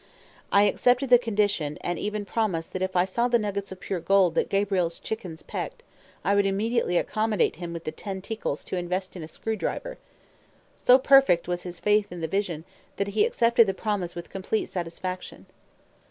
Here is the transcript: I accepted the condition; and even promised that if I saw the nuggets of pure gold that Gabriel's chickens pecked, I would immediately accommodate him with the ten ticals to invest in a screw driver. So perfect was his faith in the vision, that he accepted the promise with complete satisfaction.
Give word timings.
I 0.51 0.63
accepted 0.63 1.11
the 1.11 1.19
condition; 1.19 1.77
and 1.81 1.99
even 1.99 2.25
promised 2.25 2.73
that 2.73 2.81
if 2.81 2.95
I 2.95 3.05
saw 3.05 3.27
the 3.27 3.37
nuggets 3.37 3.71
of 3.71 3.79
pure 3.79 3.99
gold 3.99 4.33
that 4.33 4.49
Gabriel's 4.49 4.97
chickens 4.97 5.43
pecked, 5.43 5.83
I 6.25 6.33
would 6.33 6.47
immediately 6.47 6.97
accommodate 6.97 7.57
him 7.57 7.71
with 7.71 7.83
the 7.83 7.91
ten 7.91 8.19
ticals 8.19 8.65
to 8.65 8.77
invest 8.77 9.15
in 9.15 9.21
a 9.21 9.27
screw 9.27 9.55
driver. 9.55 9.99
So 10.75 10.97
perfect 10.97 11.47
was 11.47 11.61
his 11.61 11.79
faith 11.79 12.11
in 12.11 12.19
the 12.19 12.27
vision, 12.27 12.65
that 12.97 13.09
he 13.09 13.27
accepted 13.27 13.67
the 13.67 13.75
promise 13.75 14.15
with 14.15 14.31
complete 14.31 14.69
satisfaction. 14.69 15.45